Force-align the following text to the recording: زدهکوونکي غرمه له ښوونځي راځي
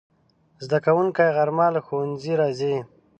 زدهکوونکي 0.65 1.25
غرمه 1.35 1.67
له 1.75 1.79
ښوونځي 1.85 2.33
راځي 2.41 2.75